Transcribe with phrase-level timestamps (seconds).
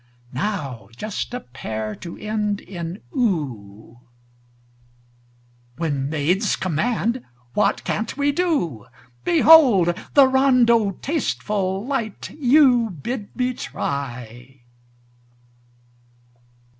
[0.33, 3.99] Now just a pair to end in "oo"
[5.77, 7.21] When maids command,
[7.53, 8.87] what can't we do?
[9.23, 9.93] Behold!
[10.15, 14.61] the rondeau, tasteful, light, You bid me try!